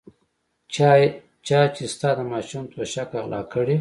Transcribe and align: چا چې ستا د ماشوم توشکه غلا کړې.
چا 1.45 1.59
چې 1.75 1.83
ستا 1.93 2.09
د 2.17 2.19
ماشوم 2.33 2.63
توشکه 2.73 3.17
غلا 3.23 3.41
کړې. 3.51 3.69